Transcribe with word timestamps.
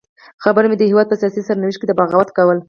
خبره 0.43 0.67
مې 0.67 0.77
د 0.79 0.83
هېواد 0.89 1.07
په 1.09 1.19
سیاسي 1.21 1.41
سرنوشت 1.47 1.79
کې 1.79 1.87
د 1.87 1.93
بغاوت 1.99 2.29
کوله. 2.37 2.59